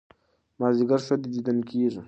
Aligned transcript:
مازيګر 0.59 0.99
ښه 1.05 1.15
دى 1.21 1.27
ديدن 1.33 1.59
کېږي 1.69 1.99